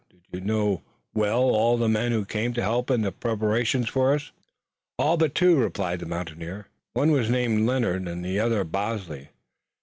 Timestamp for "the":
1.77-1.87, 3.03-3.11, 5.99-6.07, 8.25-8.39